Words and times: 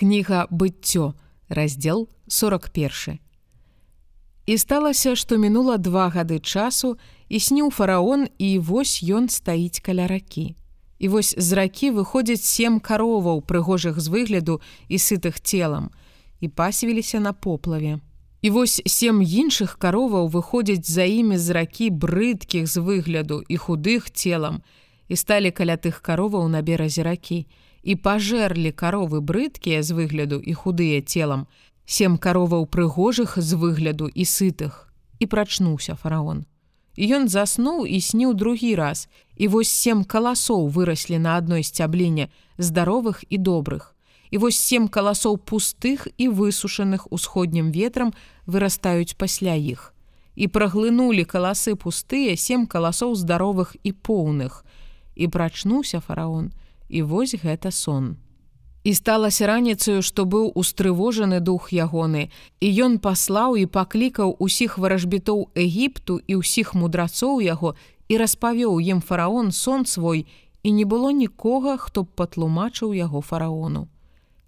кніга 0.00 0.46
быццё 0.50 1.12
раздзел 1.48 2.08
41 2.26 3.20
і 4.50 4.58
сталася 4.58 5.14
што 5.14 5.36
мінула 5.38 5.76
два 5.78 6.08
гады 6.10 6.40
часу 6.42 6.96
і 7.28 7.38
сніў 7.38 7.70
фараон 7.70 8.26
і 8.38 8.58
вось 8.58 8.98
ён 8.98 9.28
стаіць 9.30 9.78
каля 9.78 10.10
ракі. 10.10 10.56
І 10.98 11.08
вось 11.08 11.34
з 11.38 11.52
ракі 11.54 11.94
выходзяць 11.94 12.42
сем 12.42 12.80
кароваў 12.80 13.46
прыгожых 13.46 14.00
з 14.02 14.10
выгляду 14.10 14.58
і 14.88 14.98
сытых 14.98 15.38
целам 15.38 15.94
і 16.40 16.48
пасвіліся 16.48 17.20
на 17.20 17.32
поплаве. 17.32 18.00
І 18.42 18.50
вось 18.50 18.82
сем 18.90 19.22
іншых 19.22 19.78
кароваў 19.78 20.26
выходзяць 20.26 20.90
за 20.90 21.06
імі 21.06 21.38
з 21.38 21.54
ракі 21.54 21.90
брыдкіх 21.94 22.66
з 22.66 22.82
выгляду 22.82 23.44
і 23.46 23.54
худых 23.54 24.10
целам 24.10 24.66
і 25.06 25.14
сталі 25.14 25.54
каля 25.54 25.78
тых 25.78 26.02
кароваў 26.02 26.48
на 26.48 26.58
беразе 26.66 27.06
ракі 27.06 27.46
і 27.82 27.96
пажэрлі 27.96 28.72
каровы 28.72 29.20
брыдкія 29.20 29.82
з 29.82 29.96
выгляду 29.96 30.40
і 30.40 30.52
худыя 30.54 31.00
целам, 31.02 31.46
сем 31.86 32.18
кароваў 32.18 32.66
прыгожых 32.66 33.38
з 33.40 33.56
выгляду 33.56 34.06
і 34.06 34.24
сытых. 34.24 34.86
І 35.18 35.26
прачнуўся 35.26 35.96
фараон. 35.96 36.44
Ён 37.00 37.28
заснуў 37.28 37.86
і 37.86 38.00
сніў 38.00 38.34
другі 38.34 38.74
раз, 38.74 39.08
і 39.36 39.48
вось 39.48 39.72
сем 39.72 40.04
каласоў 40.04 40.68
выраслі 40.68 41.18
на 41.18 41.36
адной 41.36 41.64
сцябліне 41.64 42.28
здаровых 42.58 43.24
і 43.30 43.38
добрых. 43.38 43.94
І 44.30 44.38
вось 44.38 44.58
сем 44.58 44.88
каласоў 44.88 45.38
пустых 45.38 46.06
і 46.18 46.28
высушаных 46.28 47.08
усходнім 47.10 47.72
ветрам 47.72 48.12
вырастаюць 48.46 49.16
пасля 49.16 49.54
іх. 49.54 49.94
І 50.36 50.46
праглынулі 50.46 51.24
каласы 51.24 51.74
пустыя 51.74 52.36
сем 52.36 52.66
каласоў 52.66 53.14
здаровых 53.14 53.76
і 53.82 53.92
поўных. 53.92 54.64
І 55.16 55.26
прачнуўся 55.26 56.00
фараон, 56.00 56.52
і 56.90 57.02
вось 57.02 57.34
гэта 57.38 57.70
сон. 57.70 58.16
І 58.84 58.94
сталася 58.94 59.46
раніцаю, 59.46 60.02
што 60.02 60.24
быў 60.24 60.50
устрывожаны 60.56 61.40
дух 61.40 61.68
ягоны, 61.72 62.30
і 62.60 62.68
ён 62.84 62.98
паслаў 62.98 63.56
і 63.60 63.66
паклікаў 63.66 64.36
усіх 64.38 64.78
варажбітоў 64.78 65.50
Егіпту 65.54 66.20
і 66.26 66.40
ўсіх 66.40 66.74
мудрацоў 66.74 67.40
яго 67.44 67.76
і 68.08 68.16
распавёў 68.16 68.80
ім 68.80 69.00
фараон 69.04 69.52
сон 69.52 69.84
свой, 69.86 70.26
і 70.62 70.72
не 70.72 70.84
было 70.84 71.12
нікога, 71.12 71.76
хто 71.76 72.02
б 72.02 72.08
патлумачыў 72.16 72.96
яго 72.96 73.20
фараону. 73.20 73.88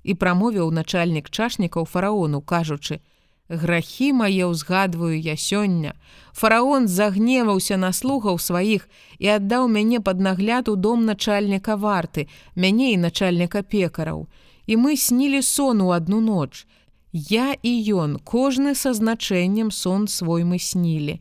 І 0.03 0.15
прамовіў 0.15 0.73
начальнік 0.73 1.31
чашнікаў 1.31 1.85
фараону, 1.85 2.41
кажучы: 2.41 3.01
«Грахі 3.49 4.13
мае 4.17 4.47
ўзгадваю 4.47 5.19
я 5.19 5.35
сёння. 5.37 5.93
Фараон 6.33 6.87
загневаўся 6.89 7.77
на 7.77 7.93
слугаў 7.93 8.39
сваіх 8.39 8.89
і 9.19 9.29
аддаў 9.37 9.69
мяне 9.69 10.01
пад 10.01 10.21
нагляд 10.21 10.69
у 10.69 10.77
дом 10.77 11.05
начальніка 11.05 11.77
варты, 11.77 12.29
мяне 12.55 12.93
і 12.93 13.03
начальніка 13.03 13.63
пекараў. 13.63 14.29
І 14.67 14.77
мы 14.77 14.97
снілі 14.97 15.43
сон 15.43 15.83
у 15.83 15.91
одну 15.91 16.21
ноч. 16.21 16.67
Я 17.13 17.53
і 17.63 17.73
ён, 17.93 18.17
кожны 18.25 18.75
са 18.75 18.95
значэннем 18.95 19.71
сон 19.71 20.09
свой 20.09 20.45
мы 20.45 20.59
снілі. 20.59 21.21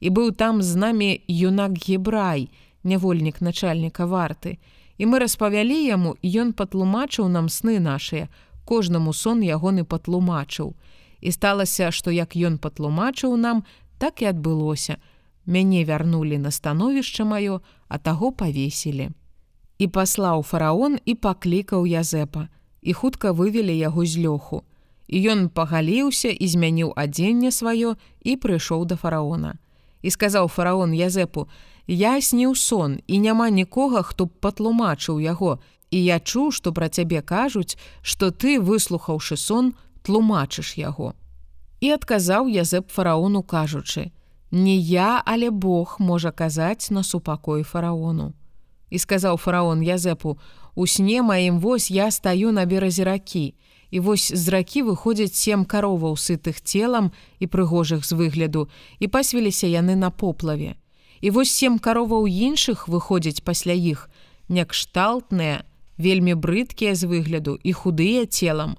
І 0.00 0.10
быў 0.10 0.32
там 0.32 0.62
з 0.62 0.74
намі 0.74 1.20
юнак 1.28 1.78
гебрай, 1.78 2.48
нявольнік 2.82 3.40
начальніка 3.40 4.06
варты. 4.06 4.58
І 4.98 5.06
мы 5.06 5.22
распавялі 5.22 5.78
яму, 5.84 6.16
і 6.22 6.28
ён 6.42 6.52
патлумачыў 6.58 7.28
нам 7.28 7.46
сны 7.48 7.78
нашыя, 7.78 8.26
кожнаму 8.64 9.12
сон 9.12 9.46
ягоны 9.46 9.84
патлумачыў 9.84 10.74
і 11.20 11.32
сталася, 11.32 11.90
што 11.90 12.10
як 12.10 12.36
ён 12.36 12.58
патлумачыў 12.58 13.36
нам, 13.36 13.64
так 13.98 14.22
і 14.22 14.30
адбылося. 14.30 14.96
Мяне 15.46 15.84
вярнулі 15.84 16.38
на 16.38 16.50
становішча 16.50 17.24
маё, 17.24 17.60
а 17.88 17.98
таго 17.98 18.32
павесілі. 18.32 19.10
І 19.78 19.86
паслаў 19.88 20.42
фараон 20.42 20.98
і 21.04 21.14
паклікаў 21.14 21.86
Язэпа, 21.86 22.48
і 22.82 22.92
хутка 22.92 23.32
вывелі 23.32 23.72
яго 23.72 24.04
з 24.04 24.18
лёху. 24.18 24.62
І 25.08 25.22
ён 25.32 25.48
пагаліўся 25.48 26.28
і 26.28 26.46
змяніў 26.46 26.92
адзенне 26.96 27.50
сваё 27.50 27.96
і 28.22 28.36
прыйшоў 28.36 28.84
да 28.84 28.96
фараона. 28.96 29.56
І 30.02 30.10
сказаў 30.10 30.48
фараон 30.48 30.92
Язэпу: 30.92 31.48
«Я 31.86 32.20
сніў 32.20 32.54
сон 32.54 33.00
і 33.06 33.18
няма 33.18 33.48
нікога, 33.50 34.02
хто 34.02 34.26
б 34.26 34.36
патлумачыў 34.40 35.18
яго. 35.20 35.58
І 35.90 36.04
я 36.04 36.20
чуў, 36.20 36.52
што 36.52 36.72
пра 36.72 36.88
цябе 36.88 37.22
кажуць, 37.22 37.78
што 38.02 38.30
ты, 38.30 38.60
выслухаўшы 38.60 39.36
сон, 39.36 39.72
тлумачыш 40.02 40.78
яго. 40.78 41.14
І 41.80 41.94
адказаў 41.94 42.48
Язэп 42.48 42.90
фараону 42.90 43.42
кажучы: 43.42 44.10
«Не 44.50 44.76
я, 44.76 45.22
але 45.24 45.50
Бог 45.50 45.96
можа 45.98 46.30
казаць 46.32 46.90
на 46.90 47.02
супакой 47.02 47.62
фараону. 47.62 48.32
І 48.90 48.98
сказаў 48.98 49.36
фараон 49.36 49.80
Язэпу: 49.82 50.38
«У 50.74 50.86
сне 50.86 51.22
маім 51.22 51.60
вось 51.60 51.90
я 51.90 52.10
стаю 52.10 52.52
на 52.52 52.64
беразе 52.64 53.04
ракі. 53.04 53.54
І 53.90 54.00
вось 54.00 54.32
з 54.34 54.48
ракі 54.48 54.82
выходзяць 54.82 55.34
сем 55.34 55.64
кароваў 55.64 56.16
сытых 56.16 56.60
целам 56.60 57.12
і 57.40 57.46
прыгожых 57.46 58.04
з 58.04 58.12
выгляду, 58.12 58.68
і 58.98 59.08
пасвіліся 59.08 59.66
яны 59.66 59.96
на 59.96 60.10
поплаве. 60.10 60.76
І 61.20 61.30
вось 61.30 61.50
сем 61.50 61.78
кароваў 61.78 62.28
іншых 62.28 62.88
выходзяць 62.88 63.40
пасля 63.40 63.72
іх, 63.72 64.10
някшталтныя, 64.48 65.64
вельмі 65.98 66.34
брыдкія 66.34 66.94
з 66.94 67.04
выгляду 67.04 67.58
і 67.62 67.72
худыя 67.72 68.26
целам, 68.26 68.76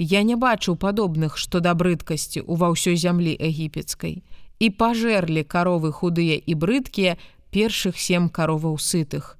Я 0.00 0.22
не 0.22 0.34
бачыў 0.34 0.76
падобных, 0.80 1.36
што 1.36 1.60
да 1.60 1.74
брыдкасці 1.76 2.40
ува 2.48 2.72
ўсёй 2.72 2.96
зямлі 2.96 3.36
егіпецкай. 3.36 4.24
І 4.56 4.66
пажэрлі 4.72 5.44
каровы 5.44 5.92
худыя 5.92 6.40
і 6.40 6.56
брыдкія 6.56 7.20
першых 7.52 8.00
сем 8.00 8.32
кароваў 8.32 8.80
сытых. 8.80 9.36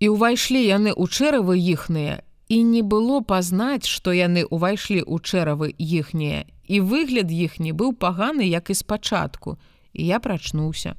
І 0.00 0.08
ўвайшлі 0.16 0.64
яны 0.64 0.96
ў 0.96 1.04
чэравы 1.12 1.60
іхныя, 1.60 2.24
і 2.48 2.56
не 2.64 2.80
было 2.80 3.20
пазнаць, 3.20 3.84
што 3.84 4.16
яны 4.16 4.48
ўвайшлі 4.48 5.04
ў 5.04 5.20
чэравы 5.20 5.76
іхнія. 5.76 6.48
І 6.64 6.80
выгляд 6.80 7.28
іхні 7.28 7.76
быў 7.76 7.92
паганы, 7.92 8.48
як 8.48 8.72
і 8.72 8.80
спачатку. 8.80 9.60
І 9.92 10.08
я 10.08 10.24
прачнуўся. 10.24 10.96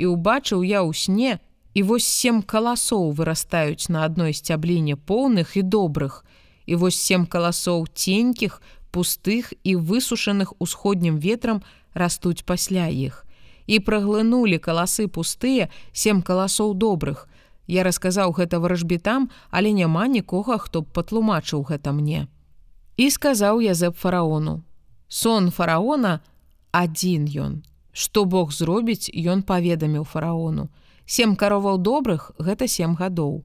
І 0.00 0.16
ўбачыў 0.16 0.64
я 0.64 0.80
ў 0.80 0.96
сне, 0.96 1.44
і 1.76 1.84
вось 1.84 2.08
сем 2.08 2.40
каласоў 2.40 3.12
вырастаюць 3.12 3.92
на 3.92 4.08
адной 4.08 4.32
сцябліне 4.32 4.96
поўных 4.96 5.60
і 5.60 5.62
добрых, 5.76 6.24
і 6.66 6.74
вось 6.74 6.98
сем 6.98 7.26
каласоў 7.26 7.86
ценькіх, 7.94 8.60
пустых 8.90 9.54
і 9.62 9.76
высушаных 9.76 10.52
усходнім 10.58 11.18
ветрам 11.18 11.62
растуць 11.94 12.42
пасля 12.42 12.88
іх. 12.88 13.24
І 13.66 13.80
праглынулі 13.80 14.58
каласы 14.58 15.06
пустыя 15.08 15.70
сем 15.92 16.22
каласоў 16.22 16.74
добрых. 16.74 17.28
Я 17.66 17.82
расказаў 17.82 18.30
гэта 18.30 18.62
варажбітам, 18.62 19.30
але 19.50 19.72
няма 19.72 20.06
нікога, 20.06 20.58
хто 20.58 20.82
б 20.82 20.86
патлумачыў 20.94 21.66
гэта 21.66 21.92
мне. 21.92 22.26
І 22.96 23.10
сказаў 23.10 23.60
Язэп 23.60 23.98
фараону: 23.98 24.62
Сон 25.08 25.50
фараона 25.50 26.20
адзін 26.70 27.26
ён. 27.26 27.52
Што 27.92 28.24
Бог 28.24 28.52
зробіць, 28.52 29.10
ён 29.12 29.42
паведаміў 29.42 30.04
фараону. 30.04 30.70
Сем 31.06 31.36
кароваў 31.36 31.78
добрых 31.78 32.32
гэта 32.38 32.68
сем 32.68 32.94
гадоў 32.94 33.44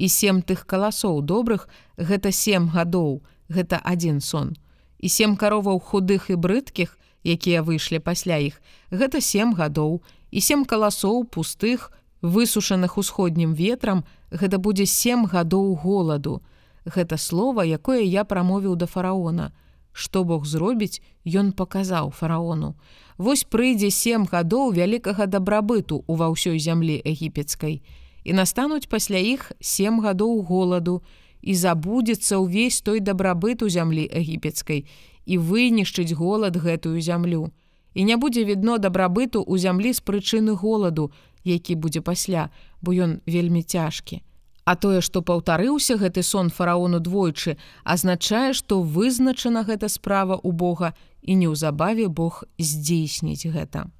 і 0.00 0.08
сем 0.08 0.40
тых 0.40 0.64
каласоў 0.64 1.20
добрых 1.20 1.68
гэта 2.00 2.32
сем 2.32 2.72
гадоў 2.72 3.20
гэта 3.52 3.80
адзін 3.84 4.20
сон. 4.24 4.56
І 4.96 5.12
сем 5.12 5.36
кароваў 5.36 5.80
худых 5.80 6.30
і 6.32 6.40
брыдкіх 6.40 6.96
якія 7.24 7.60
выйшлі 7.60 8.00
пасля 8.00 8.40
іх 8.40 8.62
гэта 8.90 9.20
сем 9.20 9.52
гадоў. 9.52 10.00
І 10.30 10.40
сем 10.40 10.64
каласоў 10.64 11.24
пустых 11.28 11.90
высушаных 12.22 12.96
усходнім 12.96 13.52
ветрам 13.52 14.04
гэта 14.30 14.56
будзе 14.56 14.86
сем 14.86 15.28
гадоў 15.28 15.76
голаду. 15.84 16.40
Гэта 16.88 17.20
слово 17.20 17.68
якое 17.68 18.00
я 18.00 18.24
прамовіў 18.24 18.80
да 18.80 18.86
фараона. 18.86 19.52
Што 19.92 20.24
Бог 20.24 20.46
зробіць 20.46 21.02
ён 21.26 21.52
паказаў 21.52 22.08
фараону. 22.10 22.76
Вось 23.18 23.44
прыйдзе 23.44 23.90
сем 23.90 24.24
гадоў 24.24 24.72
вялікага 24.72 25.26
дабрабыту 25.26 26.04
ува 26.06 26.32
ўсёй 26.32 26.56
зямлі 26.56 27.02
егіпецкай 27.04 27.82
і 28.24 28.32
настануць 28.32 28.88
пасля 28.88 29.18
іх 29.18 29.52
сем 29.60 30.00
гадоў 30.00 30.42
голаду 30.48 31.02
і 31.42 31.54
забудзецца 31.54 32.40
ўвесь 32.40 32.80
той 32.84 33.00
дабрабыт 33.00 33.62
у 33.62 33.68
зямлі 33.68 34.04
егіпецкай 34.04 34.84
і 35.26 35.38
вынішчыць 35.38 36.12
голад 36.12 36.56
гэтую 36.56 37.00
зямлю. 37.00 37.50
І 37.94 38.04
не 38.04 38.16
будзе 38.16 38.44
відно 38.44 38.78
дабрабыту 38.78 39.42
ў 39.42 39.58
зямлі 39.58 39.92
з 39.92 40.00
прычыны 40.00 40.54
голаду, 40.54 41.10
які 41.44 41.74
будзе 41.74 42.00
пасля, 42.00 42.50
бо 42.80 42.92
ён 42.92 43.20
вельмі 43.26 43.62
цяжкі. 43.62 44.22
А 44.64 44.76
тое, 44.76 45.00
што 45.00 45.22
паўтарыўся 45.22 45.96
гэты 45.96 46.22
сон 46.22 46.50
фараону 46.50 47.00
двойчы, 47.00 47.56
азначае, 47.82 48.52
што 48.52 48.82
вызначана 48.82 49.64
гэта 49.64 49.88
справа 49.88 50.36
ў 50.38 50.52
Бога 50.52 50.94
і 51.22 51.34
неўзабаве 51.34 52.06
Бог 52.08 52.44
здзейсніць 52.58 53.50
гэта. 53.50 53.90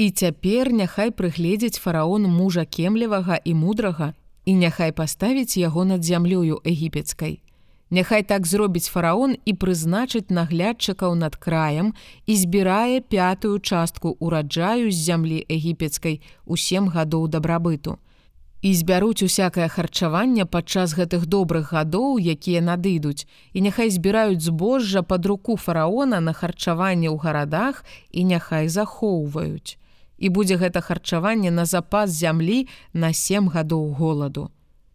І 0.00 0.04
цяпер 0.10 0.70
няхай 0.72 1.10
прыгледзець 1.12 1.76
фараон 1.84 2.22
мужа 2.34 2.62
кемлівага 2.64 3.36
і 3.44 3.52
мудрага 3.62 4.06
і 4.48 4.52
няхай 4.60 4.92
паставіць 5.00 5.60
яго 5.60 5.84
над 5.84 6.06
зямлёю 6.08 6.56
егіпецкай. 6.64 7.34
Няхай 7.90 8.22
так 8.30 8.46
зробіць 8.46 8.88
фараон 8.88 9.34
і 9.44 9.52
прызначыць 9.64 10.32
наглядчыкаў 10.32 11.18
над 11.22 11.36
краем 11.36 11.90
і 12.24 12.36
збірае 12.42 13.02
пятую 13.14 13.58
частку 13.60 14.14
ўраджаю 14.24 14.88
з 14.88 14.96
зямлі 14.96 15.42
егіпецкай 15.56 16.22
у 16.46 16.56
сем 16.56 16.88
гадоў 16.88 17.28
дабрабыту. 17.28 17.98
і 18.62 18.74
збяруць 18.74 19.22
усякае 19.24 19.68
харчаванне 19.72 20.44
падчас 20.44 20.92
гэтых 20.96 21.24
добрых 21.26 21.72
гадоў, 21.72 22.20
якія 22.20 22.60
надыдуць, 22.60 23.24
і 23.52 23.64
няхай 23.64 23.88
збіраюць 23.90 24.44
збожжа 24.44 25.02
пад 25.02 25.26
руку 25.26 25.56
фараона 25.56 26.20
на 26.20 26.32
харчаванне 26.32 27.08
ў 27.08 27.16
гарадах 27.16 27.84
і 28.12 28.24
няхай 28.32 28.68
захоўваюць. 28.68 29.79
І 30.20 30.28
будзе 30.28 30.60
гэта 30.60 30.84
харчаванне 30.84 31.50
на 31.50 31.64
запас 31.64 32.12
зямлі 32.12 32.68
на 32.92 33.12
сем 33.16 33.48
гадоў 33.48 33.96
голаду. 33.96 34.50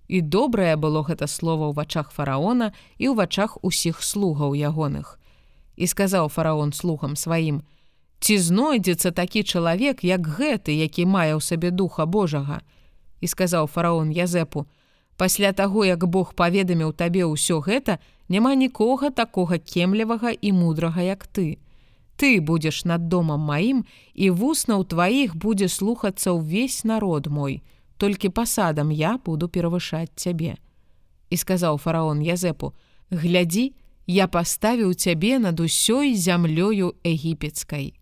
І 0.07 0.21
добрае 0.21 0.77
было 0.77 1.01
гэта 1.01 1.25
слово 1.25 1.73
ў 1.73 1.73
вачах 1.73 2.13
фараона 2.13 2.69
і 3.01 3.09
ў 3.09 3.17
вачах 3.17 3.57
усіх 3.65 4.05
слугаў 4.05 4.53
ягоных. 4.53 5.17
І 5.75 5.89
сказаў 5.89 6.29
фараон 6.29 6.77
слухам 6.77 7.17
сваім: 7.17 7.65
«Ці 8.23 8.37
знойдзецца 8.37 9.11
такі 9.11 9.43
чалавек, 9.43 10.05
як 10.05 10.21
гэты, 10.21 10.77
які 10.77 11.09
мае 11.09 11.33
ў 11.33 11.41
сабе 11.41 11.73
духа 11.73 12.05
Божага, 12.05 12.61
і 13.19 13.25
сказаў 13.25 13.65
фараон 13.65 14.13
Язэпу: 14.13 14.69
Пасля 15.17 15.53
таго, 15.53 15.85
як 15.85 16.05
Бог 16.05 16.37
паведаміў 16.37 16.93
табе 16.93 17.25
ўсё 17.25 17.65
гэта, 17.65 17.97
няма 18.29 18.53
нікога 18.53 19.09
такога 19.09 19.57
кемлівага 19.57 20.37
і 20.37 20.51
мудрага, 20.51 21.01
як 21.01 21.25
ты. 21.27 21.57
Ты 22.15 22.39
будзеш 22.39 22.85
над 22.85 23.07
домам 23.07 23.41
маім 23.51 23.83
і 24.13 24.29
вуснаў 24.29 24.87
тваіх 24.87 25.35
будзе 25.35 25.67
слухацца 25.67 26.31
ўвесь 26.31 26.83
народ 26.87 27.27
мой, 27.27 27.63
толькі 27.97 28.31
пасадам 28.31 28.91
я 28.91 29.17
буду 29.19 29.47
перавышаць 29.51 30.15
цябе. 30.15 30.55
І 31.29 31.35
сказаў 31.35 31.77
фараон 31.77 32.23
Язэпу: 32.23 32.71
«Глядзі, 33.11 33.75
я 34.07 34.27
паставіў 34.27 34.93
цябе 34.93 35.39
над 35.39 35.59
усёй 35.59 36.15
зямлёю 36.15 36.95
егіпецкай. 37.03 37.93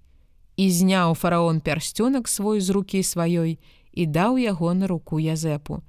І 0.58 0.66
зняў 0.70 1.16
фараон 1.16 1.62
пярсцёнак 1.62 2.28
свой 2.28 2.62
з 2.62 2.70
рукі 2.70 3.02
сваёй 3.02 3.58
і 3.94 4.06
даў 4.06 4.38
яго 4.38 4.74
на 4.74 4.88
руку 4.88 5.18
язэпу. 5.18 5.82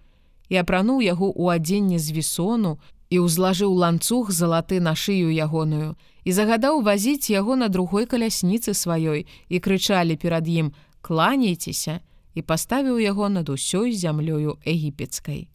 І 0.49 0.65
апрануў 0.65 1.05
яго 1.05 1.29
ў 1.29 1.61
адзенне 1.61 1.99
з 1.99 2.09
вісону 2.13 2.81
і 3.11 3.21
ўзлажыў 3.21 3.73
ланцуг 3.73 4.31
залаты 4.31 4.81
на 4.81 4.95
шыю 4.97 5.29
ягоную 5.29 5.97
і 6.25 6.33
загадаў 6.33 6.81
вазіць 6.83 7.31
яго 7.31 7.57
на 7.57 7.69
другой 7.69 8.07
калясніцы 8.07 8.73
сваёй 8.73 9.27
і 9.49 9.61
крычалі 9.61 10.17
перад 10.17 10.49
ім: 10.49 10.73
кланяйцеся 11.05 12.01
і 12.35 12.43
паставіў 12.43 12.99
яго 12.99 13.29
над 13.29 13.49
усёй 13.49 13.93
зямлёю 13.93 14.57
егіпецкай. 14.65 15.49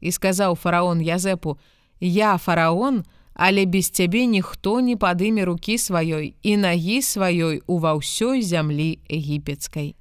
І 0.00 0.08
сказаў 0.10 0.54
фараон 0.58 1.00
Язэпу: 1.00 1.58
Я 2.00 2.36
фараон, 2.36 3.04
але 3.34 3.64
без 3.64 3.90
цябе 3.90 4.26
ніхто 4.26 4.80
не 4.80 4.96
падыме 4.96 5.44
рукі 5.44 5.78
сваёй 5.78 6.34
і 6.42 6.56
нагі 6.56 7.00
сваёй 7.00 7.62
ува 7.66 7.94
ўсёй 7.94 8.42
зямлі 8.42 8.98
егіпецкай. 9.08 9.94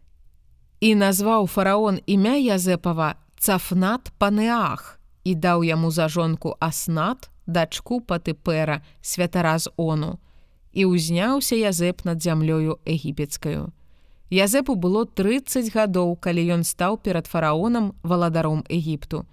І 0.79 0.95
назваў 0.95 1.47
фараон 1.47 1.99
імя 2.07 2.35
Язэпава 2.35 3.15
цафнат 3.37 4.11
панеах 4.17 4.98
і 5.23 5.35
даў 5.35 5.63
яму 5.63 5.91
за 5.91 6.07
жонку 6.07 6.55
аснат, 6.59 7.29
дачку 7.45 7.99
патыпера 7.99 8.81
святараз 9.01 9.69
ону. 9.77 10.19
І 10.71 10.85
ўзняўся 10.85 11.57
Язэп 11.57 12.05
над 12.05 12.21
зямлёю 12.21 12.77
егіпецкаю. 12.85 13.73
Язэпу 14.29 14.75
было 14.75 15.05
30 15.05 15.73
гадоў, 15.73 16.15
калі 16.21 16.45
ён 16.53 16.63
стаў 16.63 17.01
перад 17.01 17.25
фараонам 17.25 17.97
валадаром 18.03 18.63
Егіпту. 18.69 19.25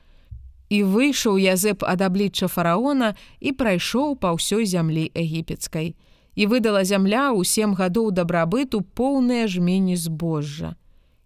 І 0.72 0.82
выйшаў 0.82 1.36
Язэп 1.36 1.84
ад 1.84 2.00
аблічча 2.02 2.48
фараона 2.48 3.14
і 3.40 3.52
прайшоў 3.52 4.16
па 4.16 4.32
ўсёй 4.32 4.64
зямлі 4.64 5.12
егіпецкай. 5.14 5.94
І 6.34 6.42
выдала 6.48 6.84
зямля 6.84 7.30
ў 7.36 7.44
сем 7.44 7.76
гадоў 7.76 8.10
дабрабыту 8.10 8.80
поўныя 8.80 9.46
жмені 9.46 9.96
збожжа 9.96 10.74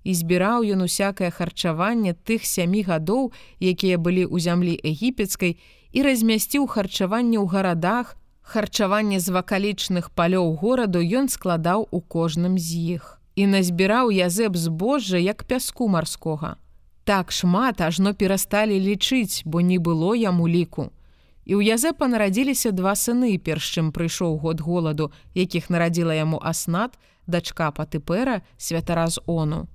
і 0.04 0.14
збіраў 0.14 0.64
ён 0.64 0.82
усякае 0.88 1.30
харчаванне 1.30 2.14
тых 2.24 2.44
сямі 2.44 2.82
гадоў, 2.88 3.32
якія 3.60 3.98
былі 3.98 4.24
ў 4.24 4.40
зямлі 4.40 4.74
егіпецкай 4.80 5.56
і 5.92 5.98
размясціў 6.02 6.66
харчаванне 6.66 7.36
ў 7.36 7.46
гарадах, 7.46 8.16
харчаванне 8.42 9.20
з 9.20 9.28
вакалічных 9.28 10.10
палёў 10.16 10.56
гораду 10.56 11.04
ён 11.04 11.28
складаў 11.28 11.88
у 11.90 12.00
кожным 12.00 12.56
з 12.56 12.96
іх. 12.96 13.20
І 13.36 13.46
назбіраў 13.46 14.10
язэб 14.10 14.56
збожжа 14.56 15.18
як 15.20 15.44
пяску 15.44 15.88
марскога. 15.88 16.56
Так 17.04 17.32
шмат 17.32 17.80
ажно 17.80 18.14
перасталі 18.14 18.76
лічыць, 18.80 19.42
бо 19.44 19.60
не 19.60 19.78
было 19.78 20.14
яму 20.14 20.48
ліку. 20.48 20.90
І 21.48 21.56
ў 21.56 21.72
Язэпа 21.74 22.06
нарадзіліся 22.06 22.70
два 22.70 22.94
сыны, 22.94 23.34
перш 23.38 23.64
чым 23.74 23.90
прыйшоў 23.90 24.38
год 24.38 24.60
голаду, 24.60 25.10
якіх 25.34 25.70
нарадзіла 25.70 26.14
яму 26.14 26.38
аснат, 26.38 26.94
дачка 27.26 27.72
патыпера 27.72 28.42
святараз 28.58 29.18
ону 29.26 29.66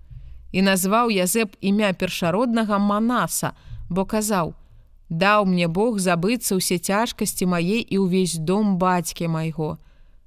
і 0.56 0.62
назваў 0.64 1.12
Язэп 1.12 1.60
імя 1.60 1.92
першароднага 2.00 2.80
Манаса, 2.80 3.52
бо 3.90 4.06
казаў: 4.08 4.56
«Даў 5.22 5.44
мне 5.52 5.68
Бог 5.68 6.00
забыцца 6.00 6.56
ўсе 6.56 6.80
цяжкасці 6.80 7.46
мае 7.52 7.84
і 7.84 8.00
ўвесь 8.00 8.40
дом 8.40 8.80
бацькі 8.80 9.28
майго. 9.28 9.76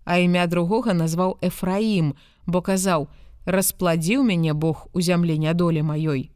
А 0.05 0.21
імя 0.21 0.45
другога 0.47 0.93
назваў 0.93 1.41
Эфраім, 1.41 2.13
бо 2.45 2.61
казаў: 2.61 3.09
«распладзіў 3.57 4.21
мяне 4.21 4.53
Бог 4.53 4.93
у 4.93 5.01
зямлі 5.01 5.39
нядолі 5.41 5.81
маёй. 5.81 6.29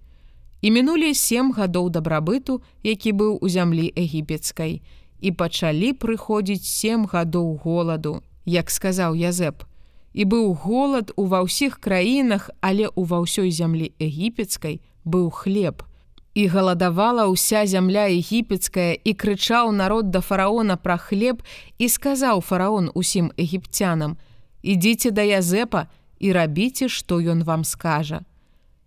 І 0.64 0.70
мінулі 0.72 1.12
сем 1.12 1.52
гадоў 1.52 1.92
дабрабыту, 1.92 2.64
які 2.80 3.12
быў 3.12 3.44
у 3.44 3.48
зямлі 3.52 3.92
егіпецкай, 3.92 4.80
і 5.20 5.28
пачалі 5.36 5.92
прыходзіць 5.92 6.64
сем 6.64 7.04
гадоў 7.04 7.60
голаду, 7.60 8.24
як 8.48 8.72
сказаў 8.72 9.12
Язэп, 9.20 9.68
і 10.12 10.24
быў 10.24 10.52
голад 10.64 11.12
ува 11.16 11.42
ўсіх 11.44 11.80
краінах, 11.80 12.50
але 12.60 12.88
ў 12.88 13.02
ва 13.08 13.24
ўсёй 13.24 13.48
зямлі 13.48 13.92
егіпецкай 13.96 14.80
быў 15.04 15.32
хлеб. 15.32 15.82
І 16.34 16.48
галадавала 16.48 17.28
ўся 17.28 17.64
зямля 17.68 18.08
егіпецкая 18.08 18.96
і 19.04 19.12
крычаў 19.12 19.72
народ 19.72 20.10
да 20.12 20.20
фараона 20.20 20.76
пра 20.76 20.96
хлеб 20.96 21.44
і 21.78 21.88
сказаў 21.88 22.40
фараон 22.40 22.88
усім 22.94 23.32
егіпцянам: 23.36 24.16
«Ідзіце 24.62 25.10
да 25.12 25.24
Язэпа 25.24 25.88
і 26.20 26.32
рабіце, 26.32 26.88
што 26.88 27.20
ён 27.20 27.44
вам 27.44 27.64
скажа. 27.64 28.24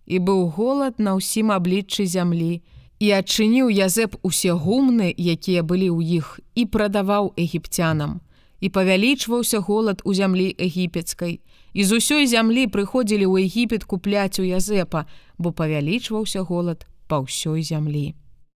І 0.06 0.18
быў 0.18 0.50
голад 0.54 0.98
на 0.98 1.18
ўсім 1.18 1.50
абліччы 1.54 2.06
зямлі, 2.06 2.62
і 2.98 3.06
адчыніў 3.12 3.70
Язэп 3.70 4.18
усе 4.22 4.54
гумны, 4.54 5.14
якія 5.14 5.62
былі 5.62 5.90
ў 5.90 6.22
іх 6.22 6.40
і 6.54 6.66
прадаваў 6.66 7.34
егіпцянам 7.36 8.25
і 8.60 8.68
павялічваўся 8.68 9.58
голад 9.58 10.02
у 10.04 10.14
зямлі 10.14 10.54
егіпецкай. 10.58 11.40
І 11.76 11.84
з 11.84 12.00
усёй 12.00 12.26
зямлі 12.26 12.66
прыходзілі 12.72 13.26
ў 13.28 13.44
Егіпет 13.44 13.84
купляць 13.84 14.40
у 14.40 14.44
Язэпа, 14.48 15.04
бо 15.36 15.52
павялічваўся 15.52 16.40
голад 16.40 16.86
па 17.06 17.20
ўсёй 17.20 17.60
зямлі. 17.60 18.16